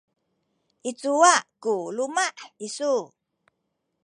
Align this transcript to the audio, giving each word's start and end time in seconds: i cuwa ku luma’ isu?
i 0.89 0.91
cuwa 0.99 1.33
ku 1.61 1.73
luma’ 1.95 2.25
isu? 2.67 2.93